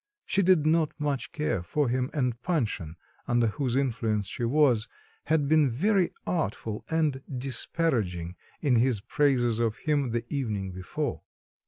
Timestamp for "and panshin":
2.11-2.95